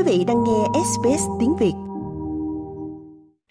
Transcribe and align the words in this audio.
Quý 0.00 0.18
vị 0.18 0.24
đang 0.24 0.44
nghe 0.44 0.80
SBS 0.84 1.22
tiếng 1.40 1.56
Việt. 1.56 1.72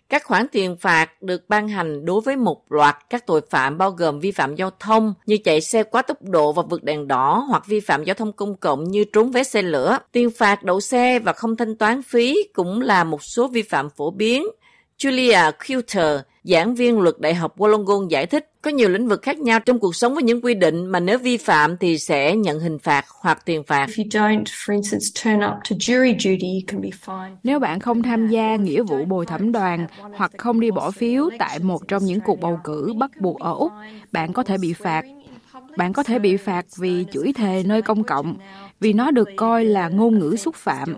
Các 0.09 0.23
khoản 0.23 0.47
tiền 0.51 0.77
phạt 0.81 1.21
được 1.21 1.49
ban 1.49 1.67
hành 1.67 2.05
đối 2.05 2.21
với 2.21 2.35
một 2.35 2.71
loạt 2.71 2.97
các 3.09 3.27
tội 3.27 3.41
phạm 3.49 3.77
bao 3.77 3.91
gồm 3.91 4.19
vi 4.19 4.31
phạm 4.31 4.55
giao 4.55 4.69
thông 4.79 5.13
như 5.25 5.37
chạy 5.43 5.61
xe 5.61 5.83
quá 5.83 6.01
tốc 6.01 6.21
độ 6.21 6.53
và 6.53 6.63
vượt 6.69 6.83
đèn 6.83 7.07
đỏ 7.07 7.45
hoặc 7.49 7.67
vi 7.67 7.79
phạm 7.79 8.03
giao 8.03 8.13
thông 8.13 8.33
công 8.33 8.55
cộng 8.55 8.83
như 8.83 9.03
trốn 9.13 9.31
vé 9.31 9.43
xe 9.43 9.61
lửa. 9.61 9.97
Tiền 10.11 10.29
phạt 10.37 10.63
đậu 10.63 10.79
xe 10.79 11.19
và 11.19 11.33
không 11.33 11.57
thanh 11.57 11.75
toán 11.75 12.03
phí 12.03 12.37
cũng 12.53 12.81
là 12.81 13.03
một 13.03 13.23
số 13.23 13.47
vi 13.47 13.61
phạm 13.61 13.89
phổ 13.89 14.11
biến. 14.11 14.47
Julia 14.97 15.51
Kilter 15.67 16.19
giảng 16.43 16.75
viên 16.75 16.99
luật 16.99 17.15
Đại 17.19 17.33
học 17.33 17.57
Wollongong 17.57 18.07
giải 18.09 18.25
thích, 18.25 18.51
có 18.61 18.71
nhiều 18.71 18.89
lĩnh 18.89 19.07
vực 19.07 19.21
khác 19.21 19.39
nhau 19.39 19.59
trong 19.59 19.79
cuộc 19.79 19.95
sống 19.95 20.13
với 20.13 20.23
những 20.23 20.41
quy 20.41 20.53
định 20.53 20.85
mà 20.85 20.99
nếu 20.99 21.17
vi 21.19 21.37
phạm 21.37 21.77
thì 21.77 21.97
sẽ 21.97 22.35
nhận 22.35 22.59
hình 22.59 22.79
phạt 22.79 23.05
hoặc 23.21 23.45
tiền 23.45 23.63
phạt. 23.63 23.89
Nếu 27.43 27.59
bạn 27.59 27.79
không 27.79 28.03
tham 28.03 28.27
gia 28.27 28.55
nghĩa 28.55 28.83
vụ 28.83 29.05
bồi 29.05 29.25
thẩm 29.25 29.51
đoàn 29.51 29.87
hoặc 30.15 30.31
không 30.37 30.59
đi 30.59 30.71
bỏ 30.71 30.91
phiếu 30.91 31.29
tại 31.39 31.59
một 31.59 31.87
trong 31.87 32.03
những 32.05 32.21
cuộc 32.21 32.39
bầu 32.39 32.59
cử 32.63 32.93
bắt 32.97 33.11
buộc 33.21 33.39
ở 33.39 33.53
Úc, 33.53 33.71
bạn 34.11 34.33
có 34.33 34.43
thể 34.43 34.57
bị 34.57 34.73
phạt. 34.73 35.05
Bạn 35.77 35.93
có 35.93 36.03
thể 36.03 36.19
bị 36.19 36.37
phạt 36.37 36.65
vì 36.77 37.05
chửi 37.11 37.33
thề 37.33 37.63
nơi 37.65 37.81
công 37.81 38.03
cộng, 38.03 38.37
vì 38.79 38.93
nó 38.93 39.11
được 39.11 39.29
coi 39.35 39.65
là 39.65 39.89
ngôn 39.89 40.19
ngữ 40.19 40.35
xúc 40.35 40.55
phạm 40.55 40.95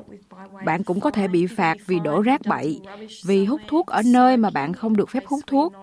bạn 0.65 0.83
cũng 0.83 0.99
có 0.99 1.11
thể 1.11 1.27
bị 1.27 1.47
phạt 1.47 1.77
vì 1.87 1.99
đổ 1.99 2.21
rác 2.21 2.41
bậy, 2.45 2.79
vì 3.25 3.45
hút 3.45 3.61
thuốc 3.67 3.87
ở 3.87 4.01
nơi 4.05 4.37
mà 4.37 4.49
bạn 4.49 4.73
không 4.73 4.97
được 4.97 5.09
phép 5.09 5.25
hút 5.25 5.39
thuốc. 5.47 5.73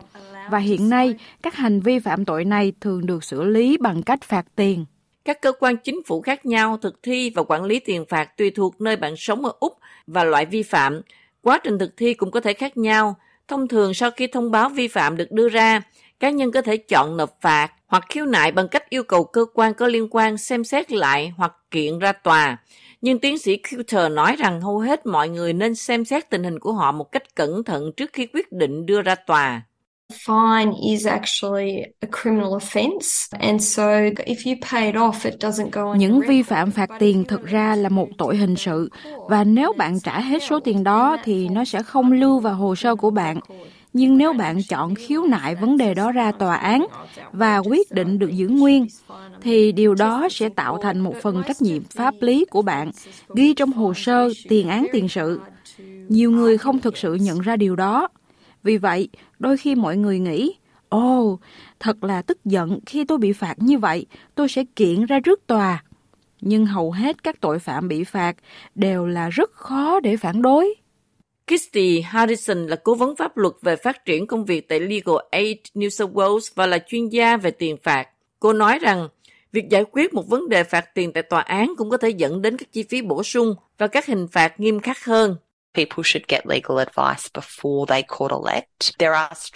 Và 0.50 0.58
hiện 0.58 0.88
nay, 0.88 1.14
các 1.42 1.54
hành 1.54 1.80
vi 1.80 1.98
phạm 1.98 2.24
tội 2.24 2.44
này 2.44 2.72
thường 2.80 3.06
được 3.06 3.24
xử 3.24 3.44
lý 3.44 3.76
bằng 3.80 4.02
cách 4.02 4.22
phạt 4.22 4.46
tiền. 4.56 4.84
Các 5.24 5.42
cơ 5.42 5.52
quan 5.52 5.76
chính 5.76 6.02
phủ 6.06 6.20
khác 6.20 6.46
nhau 6.46 6.76
thực 6.76 7.02
thi 7.02 7.30
và 7.30 7.42
quản 7.42 7.64
lý 7.64 7.78
tiền 7.78 8.04
phạt 8.08 8.36
tùy 8.36 8.50
thuộc 8.50 8.80
nơi 8.80 8.96
bạn 8.96 9.14
sống 9.16 9.44
ở 9.44 9.52
Úc 9.60 9.78
và 10.06 10.24
loại 10.24 10.46
vi 10.46 10.62
phạm. 10.62 11.00
Quá 11.42 11.60
trình 11.64 11.78
thực 11.78 11.96
thi 11.96 12.14
cũng 12.14 12.30
có 12.30 12.40
thể 12.40 12.52
khác 12.52 12.76
nhau. 12.76 13.16
Thông 13.48 13.68
thường 13.68 13.94
sau 13.94 14.10
khi 14.10 14.26
thông 14.26 14.50
báo 14.50 14.68
vi 14.68 14.88
phạm 14.88 15.16
được 15.16 15.32
đưa 15.32 15.48
ra, 15.48 15.82
cá 16.20 16.30
nhân 16.30 16.52
có 16.52 16.62
thể 16.62 16.76
chọn 16.76 17.16
nộp 17.16 17.40
phạt 17.40 17.72
hoặc 17.86 18.04
khiếu 18.08 18.26
nại 18.26 18.52
bằng 18.52 18.68
cách 18.68 18.90
yêu 18.90 19.02
cầu 19.02 19.24
cơ 19.24 19.44
quan 19.54 19.74
có 19.74 19.86
liên 19.86 20.08
quan 20.10 20.38
xem 20.38 20.64
xét 20.64 20.92
lại 20.92 21.32
hoặc 21.36 21.52
kiện 21.70 21.98
ra 21.98 22.12
tòa. 22.12 22.56
Nhưng 23.00 23.18
tiến 23.18 23.38
sĩ 23.38 23.56
Coulter 23.56 24.12
nói 24.12 24.36
rằng 24.38 24.60
hầu 24.60 24.78
hết 24.78 25.06
mọi 25.06 25.28
người 25.28 25.52
nên 25.52 25.74
xem 25.74 26.04
xét 26.04 26.30
tình 26.30 26.44
hình 26.44 26.58
của 26.58 26.72
họ 26.72 26.92
một 26.92 27.12
cách 27.12 27.34
cẩn 27.34 27.64
thận 27.64 27.92
trước 27.96 28.10
khi 28.12 28.26
quyết 28.26 28.52
định 28.52 28.86
đưa 28.86 29.02
ra 29.02 29.14
tòa. 29.14 29.62
Fine 30.12 30.72
is 30.90 31.06
actually 31.06 31.82
a 32.00 32.08
criminal 32.22 32.52
offence 32.52 33.28
and 33.38 33.76
so 33.76 33.82
if 34.26 34.36
you 34.46 34.54
pay 34.70 34.86
it 34.86 34.94
off 34.94 35.12
it 35.24 35.34
doesn't 35.34 35.70
go 35.72 35.84
on 35.84 35.98
Những 35.98 36.20
vi 36.20 36.42
phạm 36.42 36.70
phạt 36.70 36.90
tiền 36.98 37.24
thực 37.24 37.46
ra 37.46 37.76
là 37.76 37.88
một 37.88 38.08
tội 38.18 38.36
hình 38.36 38.56
sự. 38.56 38.88
Và 39.28 39.44
nếu 39.44 39.72
bạn 39.72 40.00
trả 40.00 40.20
hết 40.20 40.42
số 40.42 40.60
tiền 40.60 40.84
đó 40.84 41.16
thì 41.24 41.48
nó 41.48 41.64
sẽ 41.64 41.82
không 41.82 42.12
lưu 42.12 42.38
vào 42.38 42.54
hồ 42.54 42.74
sơ 42.74 42.94
của 42.94 43.10
bạn 43.10 43.40
nhưng 43.92 44.18
nếu 44.18 44.32
bạn 44.32 44.62
chọn 44.68 44.94
khiếu 44.94 45.22
nại 45.22 45.54
vấn 45.54 45.76
đề 45.76 45.94
đó 45.94 46.12
ra 46.12 46.32
tòa 46.32 46.56
án 46.56 46.86
và 47.32 47.58
quyết 47.58 47.92
định 47.92 48.18
được 48.18 48.30
giữ 48.30 48.48
nguyên 48.48 48.86
thì 49.40 49.72
điều 49.72 49.94
đó 49.94 50.28
sẽ 50.30 50.48
tạo 50.48 50.78
thành 50.82 51.00
một 51.00 51.14
phần 51.22 51.42
trách 51.48 51.62
nhiệm 51.62 51.84
pháp 51.84 52.14
lý 52.20 52.44
của 52.50 52.62
bạn 52.62 52.90
ghi 53.34 53.54
trong 53.54 53.72
hồ 53.72 53.94
sơ 53.94 54.28
tiền 54.48 54.68
án 54.68 54.86
tiền 54.92 55.08
sự. 55.08 55.40
Nhiều 56.08 56.30
người 56.30 56.58
không 56.58 56.78
thực 56.78 56.96
sự 56.96 57.14
nhận 57.14 57.40
ra 57.40 57.56
điều 57.56 57.76
đó. 57.76 58.08
Vì 58.62 58.76
vậy 58.78 59.08
đôi 59.38 59.56
khi 59.56 59.74
mọi 59.74 59.96
người 59.96 60.18
nghĩ 60.18 60.54
ồ 60.88 61.22
oh, 61.22 61.40
thật 61.80 62.04
là 62.04 62.22
tức 62.22 62.44
giận 62.44 62.78
khi 62.86 63.04
tôi 63.04 63.18
bị 63.18 63.32
phạt 63.32 63.54
như 63.58 63.78
vậy 63.78 64.06
tôi 64.34 64.48
sẽ 64.48 64.64
kiện 64.76 65.04
ra 65.04 65.20
trước 65.20 65.46
tòa. 65.46 65.84
Nhưng 66.40 66.66
hầu 66.66 66.92
hết 66.92 67.22
các 67.22 67.40
tội 67.40 67.58
phạm 67.58 67.88
bị 67.88 68.04
phạt 68.04 68.36
đều 68.74 69.06
là 69.06 69.28
rất 69.28 69.50
khó 69.52 70.00
để 70.00 70.16
phản 70.16 70.42
đối. 70.42 70.74
Kirsty 71.48 72.00
Harrison 72.00 72.66
là 72.66 72.76
cố 72.76 72.94
vấn 72.94 73.16
pháp 73.16 73.36
luật 73.36 73.54
về 73.62 73.76
phát 73.76 74.04
triển 74.04 74.26
công 74.26 74.44
việc 74.44 74.68
tại 74.68 74.80
Legal 74.80 75.16
Aid 75.30 75.56
New 75.74 75.88
South 75.88 76.12
Wales 76.12 76.52
và 76.54 76.66
là 76.66 76.78
chuyên 76.88 77.08
gia 77.08 77.36
về 77.36 77.50
tiền 77.50 77.76
phạt. 77.82 78.08
Cô 78.40 78.52
nói 78.52 78.78
rằng, 78.78 79.08
việc 79.52 79.68
giải 79.70 79.84
quyết 79.92 80.14
một 80.14 80.28
vấn 80.28 80.48
đề 80.48 80.64
phạt 80.64 80.94
tiền 80.94 81.12
tại 81.12 81.22
tòa 81.22 81.40
án 81.40 81.74
cũng 81.78 81.90
có 81.90 81.96
thể 81.96 82.08
dẫn 82.08 82.42
đến 82.42 82.56
các 82.56 82.72
chi 82.72 82.82
phí 82.82 83.02
bổ 83.02 83.22
sung 83.22 83.54
và 83.78 83.86
các 83.86 84.06
hình 84.06 84.28
phạt 84.32 84.60
nghiêm 84.60 84.80
khắc 84.80 85.04
hơn. 85.04 85.36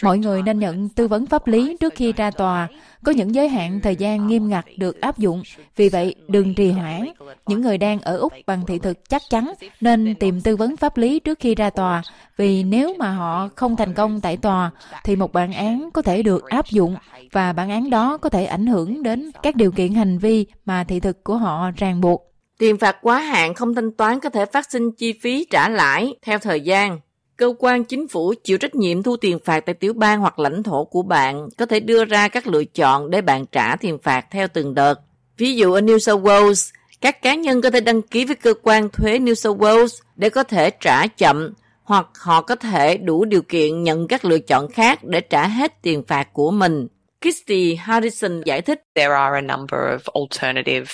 Mọi 0.02 0.18
người 0.18 0.42
nên 0.42 0.58
nhận 0.58 0.88
tư 0.88 1.08
vấn 1.08 1.26
pháp 1.26 1.46
lý 1.46 1.76
trước 1.80 1.92
khi 1.96 2.12
ra 2.12 2.30
tòa. 2.30 2.68
Có 3.04 3.12
những 3.12 3.34
giới 3.34 3.48
hạn 3.48 3.80
thời 3.80 3.96
gian 3.96 4.26
nghiêm 4.26 4.48
ngặt 4.48 4.64
được 4.76 5.00
áp 5.00 5.18
dụng. 5.18 5.42
Vì 5.76 5.88
vậy, 5.88 6.14
đừng 6.28 6.54
trì 6.54 6.70
hoãn. 6.70 7.08
Những 7.46 7.60
người 7.60 7.78
đang 7.78 8.00
ở 8.00 8.16
Úc 8.16 8.32
bằng 8.46 8.66
thị 8.66 8.78
thực 8.78 9.08
chắc 9.08 9.22
chắn 9.30 9.52
nên 9.80 10.14
tìm 10.14 10.40
tư 10.40 10.56
vấn 10.56 10.76
pháp 10.76 10.96
lý 10.96 11.20
trước 11.20 11.38
khi 11.40 11.54
ra 11.54 11.70
tòa. 11.70 12.02
Vì 12.36 12.62
nếu 12.62 12.94
mà 12.98 13.10
họ 13.10 13.48
không 13.56 13.76
thành 13.76 13.94
công 13.94 14.20
tại 14.20 14.36
tòa, 14.36 14.70
thì 15.04 15.16
một 15.16 15.32
bản 15.32 15.52
án 15.52 15.90
có 15.94 16.02
thể 16.02 16.22
được 16.22 16.48
áp 16.48 16.66
dụng 16.70 16.96
và 17.32 17.52
bản 17.52 17.70
án 17.70 17.90
đó 17.90 18.16
có 18.16 18.28
thể 18.28 18.44
ảnh 18.44 18.66
hưởng 18.66 19.02
đến 19.02 19.30
các 19.42 19.56
điều 19.56 19.72
kiện 19.72 19.94
hành 19.94 20.18
vi 20.18 20.46
mà 20.64 20.84
thị 20.84 21.00
thực 21.00 21.24
của 21.24 21.36
họ 21.36 21.70
ràng 21.76 22.00
buộc. 22.00 22.31
Tiền 22.62 22.78
phạt 22.78 22.96
quá 23.02 23.18
hạn 23.18 23.54
không 23.54 23.74
thanh 23.74 23.92
toán 23.92 24.20
có 24.20 24.28
thể 24.28 24.46
phát 24.46 24.70
sinh 24.70 24.92
chi 24.92 25.12
phí 25.22 25.46
trả 25.50 25.68
lãi 25.68 26.14
theo 26.22 26.38
thời 26.38 26.60
gian. 26.60 27.00
Cơ 27.36 27.54
quan 27.58 27.84
chính 27.84 28.08
phủ 28.08 28.34
chịu 28.44 28.58
trách 28.58 28.74
nhiệm 28.74 29.02
thu 29.02 29.16
tiền 29.16 29.38
phạt 29.44 29.60
tại 29.60 29.74
tiểu 29.74 29.92
bang 29.92 30.20
hoặc 30.20 30.38
lãnh 30.38 30.62
thổ 30.62 30.84
của 30.84 31.02
bạn 31.02 31.48
có 31.58 31.66
thể 31.66 31.80
đưa 31.80 32.04
ra 32.04 32.28
các 32.28 32.46
lựa 32.46 32.64
chọn 32.64 33.10
để 33.10 33.20
bạn 33.20 33.46
trả 33.46 33.76
tiền 33.76 33.98
phạt 34.02 34.26
theo 34.30 34.48
từng 34.48 34.74
đợt. 34.74 35.00
Ví 35.36 35.56
dụ 35.56 35.72
ở 35.72 35.80
New 35.80 35.98
South 35.98 36.22
Wales, 36.22 36.72
các 37.00 37.22
cá 37.22 37.34
nhân 37.34 37.60
có 37.60 37.70
thể 37.70 37.80
đăng 37.80 38.02
ký 38.02 38.24
với 38.24 38.36
cơ 38.36 38.54
quan 38.62 38.88
thuế 38.88 39.18
New 39.18 39.34
South 39.34 39.60
Wales 39.60 40.00
để 40.16 40.30
có 40.30 40.42
thể 40.42 40.70
trả 40.70 41.06
chậm 41.06 41.52
hoặc 41.82 42.06
họ 42.18 42.42
có 42.42 42.54
thể 42.54 42.96
đủ 42.96 43.24
điều 43.24 43.42
kiện 43.42 43.82
nhận 43.82 44.08
các 44.08 44.24
lựa 44.24 44.38
chọn 44.38 44.70
khác 44.70 45.04
để 45.04 45.20
trả 45.20 45.48
hết 45.48 45.82
tiền 45.82 46.02
phạt 46.08 46.32
của 46.32 46.50
mình. 46.50 46.86
Kirsty 47.20 47.74
Harrison 47.74 48.42
giải 48.44 48.62
thích. 48.62 48.82
There 48.94 49.14
are 49.14 49.36
a 49.36 49.40
number 49.40 49.80
of 49.80 49.98
alternative 50.14 50.92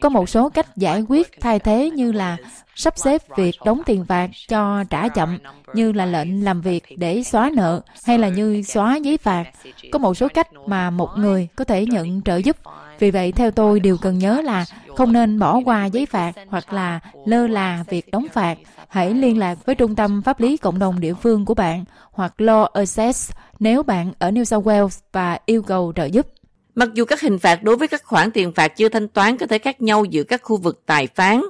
có 0.00 0.08
một 0.08 0.28
số 0.28 0.48
cách 0.48 0.76
giải 0.76 1.02
quyết 1.08 1.40
thay 1.40 1.58
thế 1.58 1.90
như 1.90 2.12
là 2.12 2.36
sắp 2.74 2.98
xếp 2.98 3.22
việc 3.36 3.56
đóng 3.64 3.82
tiền 3.86 4.04
phạt 4.04 4.30
cho 4.48 4.84
trả 4.90 5.08
chậm 5.08 5.38
như 5.74 5.92
là 5.92 6.06
lệnh 6.06 6.44
làm 6.44 6.60
việc 6.60 6.84
để 6.96 7.22
xóa 7.22 7.50
nợ 7.54 7.80
hay 8.06 8.18
là 8.18 8.28
như 8.28 8.62
xóa 8.62 8.96
giấy 8.96 9.18
phạt. 9.18 9.44
Có 9.92 9.98
một 9.98 10.14
số 10.14 10.28
cách 10.34 10.48
mà 10.66 10.90
một 10.90 11.10
người 11.16 11.48
có 11.56 11.64
thể 11.64 11.86
nhận 11.86 12.22
trợ 12.22 12.36
giúp. 12.36 12.56
Vì 12.98 13.10
vậy 13.10 13.32
theo 13.32 13.50
tôi 13.50 13.80
điều 13.80 13.96
cần 13.96 14.18
nhớ 14.18 14.40
là 14.44 14.64
không 14.96 15.12
nên 15.12 15.38
bỏ 15.38 15.60
qua 15.64 15.86
giấy 15.86 16.06
phạt 16.06 16.32
hoặc 16.48 16.72
là 16.72 17.00
lơ 17.26 17.46
là 17.46 17.84
việc 17.88 18.10
đóng 18.10 18.26
phạt. 18.32 18.58
Hãy 18.88 19.14
liên 19.14 19.38
lạc 19.38 19.58
với 19.66 19.74
trung 19.74 19.96
tâm 19.96 20.22
pháp 20.22 20.40
lý 20.40 20.56
cộng 20.56 20.78
đồng 20.78 21.00
địa 21.00 21.14
phương 21.14 21.44
của 21.44 21.54
bạn 21.54 21.84
hoặc 22.10 22.32
Law 22.38 22.64
Access 22.64 23.32
nếu 23.58 23.82
bạn 23.82 24.12
ở 24.18 24.30
New 24.30 24.44
South 24.44 24.66
Wales 24.66 25.00
và 25.12 25.38
yêu 25.46 25.62
cầu 25.62 25.92
trợ 25.96 26.04
giúp. 26.04 26.26
Mặc 26.74 26.88
dù 26.94 27.04
các 27.04 27.20
hình 27.20 27.38
phạt 27.38 27.62
đối 27.62 27.76
với 27.76 27.88
các 27.88 28.04
khoản 28.04 28.30
tiền 28.30 28.52
phạt 28.52 28.68
chưa 28.68 28.88
thanh 28.88 29.08
toán 29.08 29.38
có 29.38 29.46
thể 29.46 29.58
khác 29.58 29.82
nhau 29.82 30.04
giữa 30.04 30.22
các 30.22 30.42
khu 30.42 30.56
vực 30.56 30.82
tài 30.86 31.08
phán, 31.14 31.42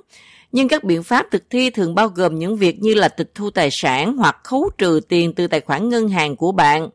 nhưng 0.53 0.69
các 0.69 0.85
biện 0.85 1.03
pháp 1.03 1.27
thực 1.31 1.51
thi 1.51 1.71
thường 1.71 1.95
bao 1.95 2.09
gồm 2.09 2.39
những 2.39 2.57
việc 2.57 2.81
như 2.81 2.95
là 2.95 3.09
tịch 3.09 3.31
thu 3.35 3.51
tài 3.51 3.69
sản 3.71 4.17
hoặc 4.17 4.37
khấu 4.45 4.71
trừ 4.79 5.01
tiền 5.09 5.35
từ 5.35 5.47
tài 5.47 5.61
khoản 5.61 5.89
ngân 5.89 6.09
hàng 6.09 6.37
của 6.37 6.53
bạn. 6.53 6.89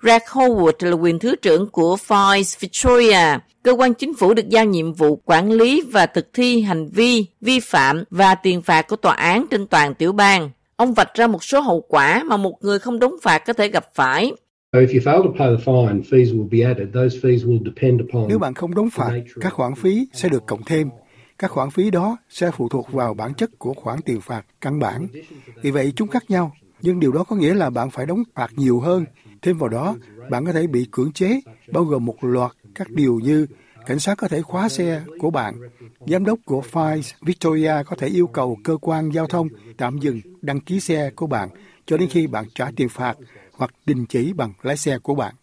Greg 0.00 0.22
Howard 0.28 0.90
là 0.90 0.96
quyền 0.96 1.18
thứ 1.18 1.36
trưởng 1.36 1.68
của 1.70 1.96
Foyce 2.08 2.56
Victoria, 2.60 3.38
cơ 3.62 3.72
quan 3.72 3.94
chính 3.94 4.14
phủ 4.14 4.34
được 4.34 4.48
giao 4.48 4.64
nhiệm 4.64 4.92
vụ 4.92 5.22
quản 5.24 5.52
lý 5.52 5.82
và 5.92 6.06
thực 6.06 6.32
thi 6.32 6.62
hành 6.62 6.88
vi, 6.88 7.26
vi 7.40 7.60
phạm 7.60 8.04
và 8.10 8.34
tiền 8.34 8.62
phạt 8.62 8.88
của 8.88 8.96
tòa 8.96 9.14
án 9.14 9.46
trên 9.50 9.66
toàn 9.66 9.94
tiểu 9.94 10.12
bang. 10.12 10.50
Ông 10.76 10.94
vạch 10.94 11.14
ra 11.14 11.26
một 11.26 11.44
số 11.44 11.60
hậu 11.60 11.80
quả 11.80 12.22
mà 12.22 12.36
một 12.36 12.58
người 12.60 12.78
không 12.78 12.98
đóng 12.98 13.14
phạt 13.22 13.38
có 13.38 13.52
thể 13.52 13.68
gặp 13.68 13.94
phải 13.94 14.32
nếu 18.28 18.38
bạn 18.38 18.54
không 18.54 18.74
đóng 18.74 18.90
phạt, 18.90 19.20
các 19.40 19.52
khoản 19.52 19.74
phí 19.74 20.08
sẽ 20.12 20.28
được 20.28 20.46
cộng 20.46 20.62
thêm. 20.66 20.88
Các 21.38 21.50
khoản 21.50 21.70
phí 21.70 21.90
đó 21.90 22.16
sẽ 22.28 22.50
phụ 22.50 22.68
thuộc 22.68 22.92
vào 22.92 23.14
bản 23.14 23.34
chất 23.34 23.50
của 23.58 23.74
khoản 23.74 24.02
tiền 24.02 24.20
phạt 24.20 24.46
căn 24.60 24.78
bản. 24.78 25.06
Vì 25.62 25.70
vậy 25.70 25.92
chúng 25.96 26.08
khác 26.08 26.24
nhau, 26.28 26.52
nhưng 26.82 27.00
điều 27.00 27.12
đó 27.12 27.24
có 27.24 27.36
nghĩa 27.36 27.54
là 27.54 27.70
bạn 27.70 27.90
phải 27.90 28.06
đóng 28.06 28.22
phạt 28.34 28.50
nhiều 28.56 28.80
hơn. 28.80 29.04
Thêm 29.42 29.58
vào 29.58 29.68
đó, 29.68 29.96
bạn 30.30 30.46
có 30.46 30.52
thể 30.52 30.66
bị 30.66 30.86
cưỡng 30.90 31.12
chế, 31.12 31.40
bao 31.72 31.84
gồm 31.84 32.04
một 32.04 32.16
loạt 32.20 32.52
các 32.74 32.90
điều 32.90 33.20
như 33.22 33.46
cảnh 33.86 33.98
sát 33.98 34.14
có 34.18 34.28
thể 34.28 34.42
khóa 34.42 34.68
xe 34.68 35.02
của 35.18 35.30
bạn, 35.30 35.54
giám 36.06 36.24
đốc 36.24 36.38
của 36.44 36.62
FICE 36.72 37.12
Victoria 37.22 37.72
có 37.86 37.96
thể 37.96 38.06
yêu 38.06 38.26
cầu 38.26 38.58
cơ 38.64 38.76
quan 38.80 39.10
giao 39.10 39.26
thông 39.26 39.48
tạm 39.76 39.98
dừng 39.98 40.20
đăng 40.42 40.60
ký 40.60 40.80
xe 40.80 41.10
của 41.16 41.26
bạn 41.26 41.48
cho 41.86 41.96
đến 41.96 42.08
khi 42.08 42.26
bạn 42.26 42.44
trả 42.54 42.70
tiền 42.76 42.88
phạt 42.88 43.16
hoặc 43.56 43.70
đình 43.86 44.06
chỉ 44.06 44.32
bằng 44.32 44.52
lái 44.62 44.76
xe 44.76 44.98
của 44.98 45.14
bạn. 45.14 45.34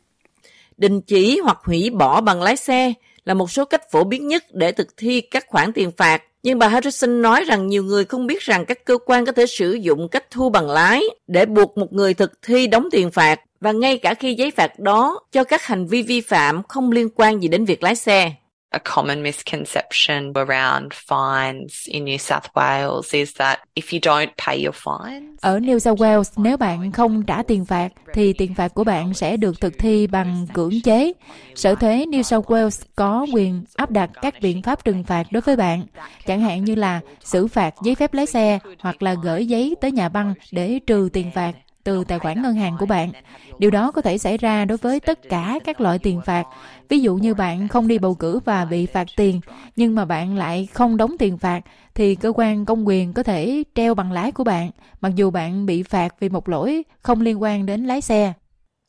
Đình 0.78 1.02
chỉ 1.02 1.40
hoặc 1.44 1.58
hủy 1.64 1.90
bỏ 1.90 2.22
bằng 2.22 2.42
lái 2.42 2.56
xe 2.56 2.94
là 3.26 3.34
một 3.34 3.52
số 3.52 3.66
cách 3.66 3.92
phổ 3.92 4.04
biến 4.04 4.28
nhất 4.28 4.44
để 4.52 4.72
thực 4.72 4.98
thi 4.98 5.22
các 5.22 5.46
khoản 5.48 5.74
tiền 5.74 5.92
phạt. 5.98 6.24
Nhưng 6.44 6.60
bà 6.60 6.68
Harrison 6.68 7.22
nói 7.22 7.44
rằng 7.44 7.68
nhiều 7.68 7.84
người 7.84 8.06
không 8.06 8.28
biết 8.28 8.42
rằng 8.42 8.66
các 8.66 8.86
cơ 8.86 8.98
quan 9.06 9.26
có 9.26 9.32
thể 9.32 9.46
sử 9.46 9.74
dụng 9.74 10.08
cách 10.10 10.32
thu 10.32 10.50
bằng 10.50 10.70
lái 10.70 11.04
để 11.28 11.46
buộc 11.46 11.78
một 11.78 11.94
người 11.94 12.14
thực 12.14 12.32
thi 12.42 12.68
đóng 12.68 12.88
tiền 12.92 13.12
phạt 13.12 13.40
và 13.60 13.72
ngay 13.72 13.98
cả 13.98 14.14
khi 14.14 14.34
giấy 14.34 14.52
phạt 14.52 14.80
đó 14.80 15.20
cho 15.32 15.44
các 15.44 15.64
hành 15.64 15.88
vi 15.88 16.02
vi 16.02 16.22
phạm 16.22 16.64
không 16.64 16.92
liên 16.92 17.10
quan 17.16 17.42
gì 17.42 17.48
đến 17.48 17.66
việc 17.66 17.84
lái 17.84 17.96
xe 17.96 18.34
a 18.74 18.80
common 18.96 19.24
misconception 19.24 20.34
around 20.36 20.94
fines 21.10 21.88
in 21.88 22.06
New 22.06 22.18
South 22.18 22.54
Wales 22.56 23.14
is 23.14 23.34
that 23.38 23.60
if 23.76 23.94
you 23.94 24.00
don't 24.00 24.32
pay 24.46 24.66
your 24.66 24.76
fines. 24.76 25.38
Ở 25.42 25.60
New 25.60 25.80
South 25.80 26.02
Wales, 26.02 26.24
nếu 26.38 26.58
bạn 26.58 26.92
không 26.92 27.24
trả 27.24 27.44
tiền 27.44 27.66
phạt 27.66 27.90
thì 28.14 28.34
tiền 28.34 28.54
phạt 28.54 28.74
của 28.74 28.84
bạn 28.84 29.14
sẽ 29.14 29.38
được 29.38 29.62
thực 29.62 29.74
thi 29.80 30.08
bằng 30.08 30.48
cưỡng 30.54 30.82
chế. 30.84 31.14
Sở 31.56 31.76
thuế 31.76 32.06
New 32.10 32.22
South 32.22 32.46
Wales 32.46 32.86
có 32.96 33.26
quyền 33.34 33.64
áp 33.76 33.92
đặt 33.92 34.10
các 34.22 34.34
biện 34.42 34.62
pháp 34.62 34.86
trừng 34.86 35.04
phạt 35.04 35.28
đối 35.32 35.42
với 35.42 35.56
bạn, 35.56 35.86
chẳng 36.26 36.42
hạn 36.42 36.64
như 36.64 36.76
là 36.76 37.00
xử 37.24 37.48
phạt 37.48 37.74
giấy 37.84 37.96
phép 37.96 38.14
lái 38.14 38.26
xe 38.26 38.60
hoặc 38.80 39.04
là 39.04 39.16
gửi 39.24 39.46
giấy 39.46 39.76
tới 39.82 39.92
nhà 39.92 40.10
băng 40.10 40.34
để 40.52 40.80
trừ 40.88 41.10
tiền 41.14 41.32
phạt 41.36 41.52
từ 41.84 42.04
tài 42.04 42.20
khoản 42.20 42.42
ngân 42.42 42.56
hàng 42.56 42.76
của 42.80 42.86
bạn. 42.86 43.12
Điều 43.60 43.72
đó 43.72 43.92
có 43.92 44.02
thể 44.02 44.18
xảy 44.18 44.38
ra 44.38 44.66
đối 44.66 44.78
với 44.78 45.00
tất 45.00 45.20
cả 45.30 45.60
các 45.66 45.82
loại 45.82 46.00
tiền 46.00 46.22
phạt. 46.26 46.44
Ví 46.90 47.00
dụ 47.00 47.16
như 47.16 47.34
bạn 47.34 47.68
không 47.68 47.88
đi 47.88 47.98
bầu 47.98 48.16
cử 48.16 48.40
và 48.46 48.66
bị 48.66 48.86
phạt 48.86 49.08
tiền, 49.18 49.42
nhưng 49.76 49.96
mà 49.96 50.06
bạn 50.06 50.38
lại 50.38 50.68
không 50.74 50.98
đóng 50.98 51.16
tiền 51.20 51.38
phạt, 51.38 51.62
thì 51.96 52.16
cơ 52.16 52.34
quan 52.36 52.66
công 52.66 52.88
quyền 52.88 53.14
có 53.14 53.24
thể 53.24 53.64
treo 53.76 53.94
bằng 53.94 54.12
lái 54.12 54.32
của 54.32 54.44
bạn, 54.44 54.72
mặc 55.02 55.12
dù 55.16 55.32
bạn 55.32 55.66
bị 55.66 55.84
phạt 55.84 56.16
vì 56.20 56.30
một 56.30 56.50
lỗi 56.50 56.84
không 57.02 57.22
liên 57.22 57.42
quan 57.42 57.66
đến 57.66 57.86
lái 57.86 58.02
xe. 58.02 58.34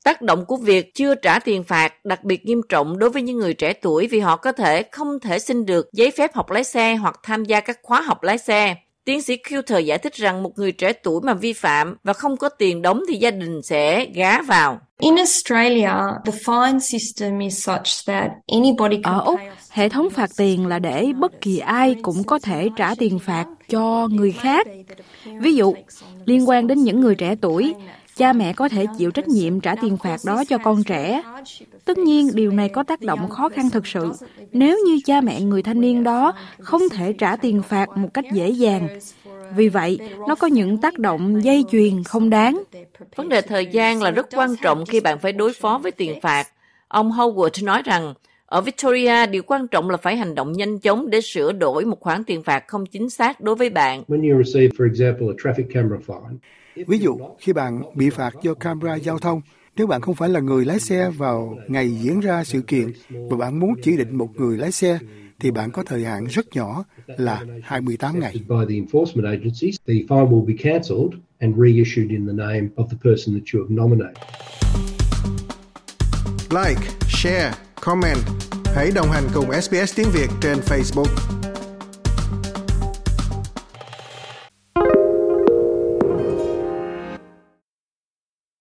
Tác 0.04 0.22
động 0.22 0.44
của 0.46 0.56
việc 0.56 0.94
chưa 0.94 1.14
trả 1.14 1.38
tiền 1.38 1.64
phạt 1.64 2.04
đặc 2.04 2.24
biệt 2.24 2.46
nghiêm 2.46 2.60
trọng 2.68 2.98
đối 2.98 3.10
với 3.10 3.22
những 3.22 3.36
người 3.36 3.54
trẻ 3.54 3.72
tuổi 3.72 4.08
vì 4.10 4.20
họ 4.20 4.36
có 4.36 4.52
thể 4.52 4.82
không 4.92 5.20
thể 5.20 5.38
xin 5.38 5.66
được 5.66 5.88
giấy 5.92 6.10
phép 6.10 6.34
học 6.34 6.50
lái 6.50 6.64
xe 6.64 6.94
hoặc 6.94 7.20
tham 7.22 7.44
gia 7.44 7.60
các 7.60 7.78
khóa 7.82 8.00
học 8.00 8.22
lái 8.22 8.38
xe. 8.38 8.76
Tiến 9.04 9.22
sĩ 9.22 9.36
Coulter 9.36 9.86
giải 9.86 9.98
thích 9.98 10.14
rằng 10.14 10.42
một 10.42 10.50
người 10.56 10.72
trẻ 10.72 10.92
tuổi 10.92 11.20
mà 11.24 11.34
vi 11.34 11.52
phạm 11.52 11.96
và 12.04 12.12
không 12.12 12.36
có 12.36 12.48
tiền 12.48 12.82
đóng 12.82 13.02
thì 13.08 13.16
gia 13.16 13.30
đình 13.30 13.62
sẽ 13.62 14.06
gá 14.14 14.42
vào. 14.42 14.80
In 15.00 15.16
Australia, 15.16 15.90
the 16.24 16.32
fine 16.44 16.78
system 16.78 17.38
is 17.38 17.66
such 17.66 18.06
that 18.06 18.30
anybody 18.46 18.96
can 19.02 19.14
Ở 19.14 19.20
Úc, 19.20 19.40
hệ 19.70 19.88
thống 19.88 20.10
phạt 20.10 20.30
tiền 20.36 20.66
là 20.66 20.78
để 20.78 21.06
bất 21.18 21.40
kỳ 21.40 21.58
ai 21.58 21.96
cũng 22.02 22.24
có 22.24 22.38
thể 22.38 22.68
trả 22.76 22.94
tiền 22.94 23.18
phạt 23.18 23.46
cho 23.68 24.08
người 24.10 24.32
khác. 24.32 24.66
Ví 25.40 25.54
dụ, 25.54 25.74
liên 26.24 26.48
quan 26.48 26.66
đến 26.66 26.82
những 26.82 27.00
người 27.00 27.14
trẻ 27.14 27.34
tuổi, 27.40 27.74
cha 28.16 28.32
mẹ 28.32 28.52
có 28.52 28.68
thể 28.68 28.86
chịu 28.98 29.10
trách 29.10 29.28
nhiệm 29.28 29.60
trả 29.60 29.74
tiền 29.74 29.96
phạt 29.96 30.20
đó 30.26 30.44
cho 30.48 30.58
con 30.58 30.84
trẻ. 30.84 31.22
Tất 31.84 31.98
nhiên, 31.98 32.30
điều 32.34 32.50
này 32.50 32.68
có 32.68 32.82
tác 32.82 33.00
động 33.00 33.28
khó 33.28 33.48
khăn 33.48 33.70
thực 33.70 33.86
sự 33.86 34.12
nếu 34.52 34.78
như 34.86 34.98
cha 35.04 35.20
mẹ 35.20 35.40
người 35.40 35.62
thanh 35.62 35.80
niên 35.80 36.04
đó 36.04 36.32
không 36.58 36.82
thể 36.92 37.12
trả 37.12 37.36
tiền 37.36 37.62
phạt 37.62 37.96
một 37.96 38.08
cách 38.14 38.24
dễ 38.32 38.48
dàng. 38.48 38.88
Vì 39.56 39.68
vậy, 39.68 39.98
nó 40.28 40.34
có 40.34 40.46
những 40.46 40.80
tác 40.80 40.98
động 40.98 41.44
dây 41.44 41.64
chuyền 41.70 42.04
không 42.04 42.30
đáng. 42.30 42.62
Vấn 43.16 43.28
đề 43.28 43.40
thời 43.40 43.66
gian 43.66 44.02
là 44.02 44.10
rất 44.10 44.26
quan 44.34 44.50
trọng 44.62 44.86
khi 44.86 45.00
bạn 45.00 45.18
phải 45.18 45.32
đối 45.32 45.52
phó 45.52 45.78
với 45.82 45.92
tiền 45.92 46.20
phạt. 46.20 46.46
Ông 46.88 47.10
Howard 47.10 47.64
nói 47.64 47.82
rằng, 47.84 48.14
ở 48.46 48.60
Victoria, 48.60 49.26
điều 49.26 49.42
quan 49.42 49.68
trọng 49.68 49.90
là 49.90 49.96
phải 49.96 50.16
hành 50.16 50.34
động 50.34 50.52
nhanh 50.52 50.78
chóng 50.78 51.10
để 51.10 51.20
sửa 51.20 51.52
đổi 51.52 51.84
một 51.84 52.00
khoản 52.00 52.24
tiền 52.24 52.42
phạt 52.42 52.68
không 52.68 52.86
chính 52.86 53.10
xác 53.10 53.40
đối 53.40 53.54
với 53.54 53.70
bạn. 53.70 54.02
When 54.08 54.32
you 54.32 54.42
receive, 54.44 54.68
for 54.78 54.88
example, 54.88 55.26
a 55.26 55.34
traffic 55.44 55.64
camera 55.74 55.96
fine, 56.06 56.36
Ví 56.86 56.98
dụ, 56.98 57.18
khi 57.38 57.52
bạn 57.52 57.82
bị 57.94 58.10
phạt 58.10 58.30
do 58.42 58.54
camera 58.54 58.94
giao 58.94 59.18
thông, 59.18 59.40
nếu 59.76 59.86
bạn 59.86 60.00
không 60.00 60.14
phải 60.14 60.28
là 60.28 60.40
người 60.40 60.64
lái 60.64 60.80
xe 60.80 61.10
vào 61.10 61.58
ngày 61.68 61.90
diễn 61.90 62.20
ra 62.20 62.44
sự 62.44 62.60
kiện 62.60 62.92
và 63.10 63.36
bạn 63.36 63.60
muốn 63.60 63.74
chỉ 63.82 63.96
định 63.96 64.16
một 64.18 64.28
người 64.36 64.58
lái 64.58 64.72
xe, 64.72 64.98
thì 65.40 65.50
bạn 65.50 65.70
có 65.70 65.82
thời 65.82 66.04
hạn 66.04 66.24
rất 66.24 66.46
nhỏ 66.54 66.84
là 67.06 67.44
28 67.62 68.20
ngày. 68.20 68.32
by 68.32 68.56
the 68.68 68.74
enforcement 68.74 69.26
agencies, 69.26 69.76
the 69.86 69.94
fine 69.94 70.28
will 70.28 70.46
be 70.46 70.54
cancelled 70.58 71.20
and 71.38 71.56
reissued 71.56 72.10
in 72.10 72.26
the 72.26 72.32
name 72.32 72.68
of 72.76 72.88
the 72.88 72.96
person 73.04 73.34
that 73.34 73.54
you 73.54 73.62
have 73.62 73.70
nominated. 73.70 74.16
Like, 76.50 76.80
share, 77.08 77.52
comment. 77.80 78.18
Hãy 78.64 78.90
đồng 78.94 79.10
hành 79.10 79.24
cùng 79.34 79.52
SBS 79.62 79.96
tiếng 79.96 80.08
Việt 80.12 80.28
trên 80.40 80.58
Facebook. 80.58 81.43